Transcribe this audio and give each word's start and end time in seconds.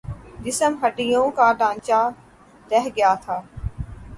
جسم 0.43 0.73
ہڈیوں 0.81 1.25
کا 1.31 1.51
ڈھانچا 1.59 2.01
رہ 2.71 2.87
گیا 2.95 3.13
تھا 3.23 3.37